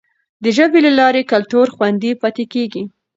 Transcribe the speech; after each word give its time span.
د 0.43 0.45
ژبي 0.57 0.79
له 0.85 0.91
لارې 0.99 1.21
کلتور 1.31 1.65
خوندي 1.75 2.11
پاتې 2.21 2.43
کیږي. 2.53 2.83